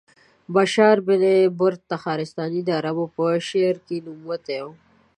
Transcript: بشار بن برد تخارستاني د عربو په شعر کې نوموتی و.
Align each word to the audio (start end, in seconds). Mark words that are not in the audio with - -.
بشار 0.55 0.97
بن 1.07 1.23
برد 1.59 1.79
تخارستاني 1.91 2.61
د 2.63 2.69
عربو 2.79 3.05
په 3.15 3.25
شعر 3.49 3.75
کې 3.85 3.95
نوموتی 4.05 4.59
و. 4.63 4.67